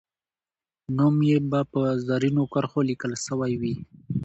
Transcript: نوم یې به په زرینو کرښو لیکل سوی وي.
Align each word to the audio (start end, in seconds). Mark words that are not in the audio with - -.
نوم 0.97 1.15
یې 1.29 1.37
به 1.49 1.59
په 1.71 1.81
زرینو 2.07 2.43
کرښو 2.53 2.79
لیکل 2.89 3.13
سوی 3.25 3.53
وي. 3.61 3.75